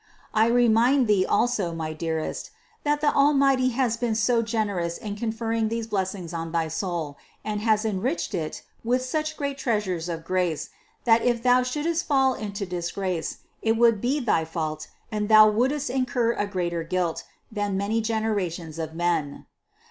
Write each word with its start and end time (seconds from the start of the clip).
I 0.33 0.47
remind 0.47 1.05
thee 1.05 1.27
also, 1.27 1.75
my 1.75 1.93
dearest, 1.93 2.49
that 2.83 3.01
the 3.01 3.13
Almighty 3.13 3.69
has 3.69 3.97
been 3.97 4.15
so 4.15 4.41
generous 4.41 4.97
in 4.97 5.15
conferring 5.15 5.67
these 5.69 5.85
blessings 5.85 6.33
on 6.33 6.51
thy 6.51 6.69
soul 6.69 7.19
and 7.45 7.61
has 7.61 7.85
enriched 7.85 8.33
it 8.33 8.63
with 8.83 9.05
such 9.05 9.37
great 9.37 9.59
treasures 9.59 10.09
of 10.09 10.25
grace, 10.25 10.71
that 11.03 11.21
if 11.21 11.43
thou 11.43 11.61
shouldst 11.61 12.03
fall 12.07 12.33
into 12.33 12.65
disgrace, 12.65 13.43
it 13.61 13.77
would 13.77 14.01
be 14.01 14.19
thy 14.19 14.43
fault, 14.43 14.87
and 15.11 15.29
thou 15.29 15.47
wouldst 15.47 15.91
incur 15.91 16.31
a 16.33 16.47
greater 16.47 16.81
guilt, 16.83 17.23
than 17.51 17.77
many 17.77 18.01
generations 18.01 18.79
of 18.79 18.95
men. 18.95 19.45